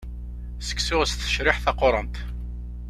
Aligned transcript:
Seksu 0.67 0.99
s 1.09 1.11
tecriḥt 1.13 1.63
taqurant. 1.65 2.15